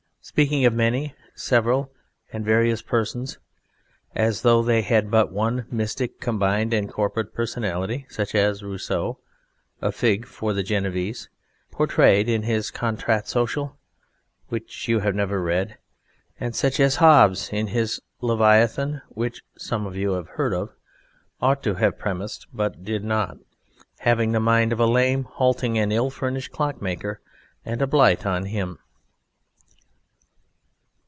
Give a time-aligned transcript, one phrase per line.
[0.23, 1.91] speaking of many, several
[2.31, 3.39] and various persons
[4.13, 9.17] as though they had but one mystic, combined and corporate personality such as Rousseau
[9.81, 11.27] (a fig for the Genevese!)
[11.71, 13.75] portrayed in his Contrat Social
[14.47, 15.79] (which you have never read),
[16.39, 20.69] and such as Hobbes, in his Leviathan (which some of you have heard of),
[21.41, 23.39] ought to have premised but did not,
[23.97, 27.19] having the mind of a lame, halting and ill furnished clockmaker,
[27.65, 28.77] and a blight on him!